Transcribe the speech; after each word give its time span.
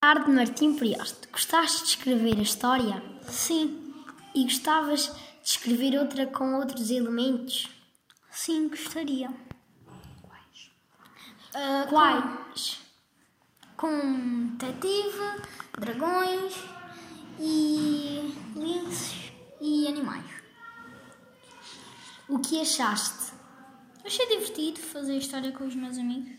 tarde, 0.00 0.30
Martim 0.30 0.74
Prioste. 0.74 1.28
Gostaste 1.30 1.82
de 1.82 1.88
escrever 1.90 2.38
a 2.38 2.42
história? 2.42 3.02
Sim, 3.28 3.92
E 4.34 4.44
gostavas 4.44 5.12
de 5.42 5.48
escrever 5.50 5.98
outra 5.98 6.26
com 6.26 6.54
outros 6.54 6.90
elementos? 6.90 7.68
sim, 8.30 8.68
gostaria. 8.68 9.28
Ah, 11.52 11.82
ah 11.82 11.86
Quais? 11.88 12.78
Com 13.76 14.56
detetive, 14.56 15.42
dragões 15.78 16.54
e 17.38 18.34
linces 18.56 19.32
e 19.60 19.86
animais. 19.86 20.24
O 22.28 22.38
que 22.38 22.60
achaste? 22.60 23.32
Achei 24.04 24.26
divertido 24.28 24.78
fazer 24.80 25.12
a 25.12 25.16
história 25.16 25.52
com 25.52 25.66
os 25.66 25.74
meus 25.74 25.98
amigos. 25.98 26.32